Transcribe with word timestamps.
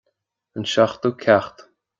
An 0.57 0.65
seachtú 0.71 1.13
ceacht 1.25 1.57